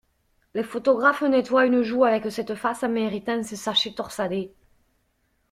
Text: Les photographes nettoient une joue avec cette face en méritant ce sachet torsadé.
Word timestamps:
Les 0.55 0.63
photographes 0.63 1.21
nettoient 1.21 1.67
une 1.67 1.83
joue 1.83 2.03
avec 2.05 2.31
cette 2.31 2.55
face 2.55 2.81
en 2.81 2.89
méritant 2.89 3.43
ce 3.43 3.55
sachet 3.55 3.93
torsadé. 3.93 4.51